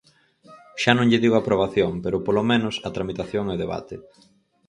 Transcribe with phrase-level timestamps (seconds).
[0.81, 3.95] Xa non lle digo a aprobación, pero, polo menos, a tramitación e o debate.